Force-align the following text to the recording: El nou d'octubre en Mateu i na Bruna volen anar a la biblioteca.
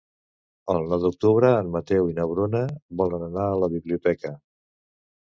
El 0.73 0.77
nou 0.91 1.01
d'octubre 1.01 1.51
en 1.57 1.67
Mateu 1.75 2.09
i 2.11 2.15
na 2.19 2.25
Bruna 2.31 2.61
volen 3.01 3.25
anar 3.27 3.45
a 3.51 3.59
la 3.65 3.69
biblioteca. 3.75 4.33